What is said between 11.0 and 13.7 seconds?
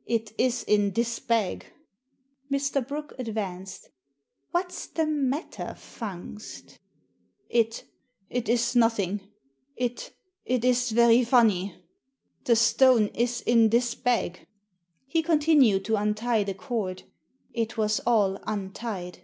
funny. The stone is in